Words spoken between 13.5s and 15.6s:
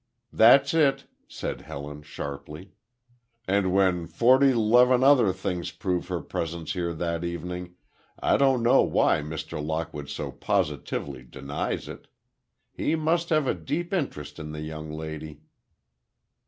deep interest in the young lady!"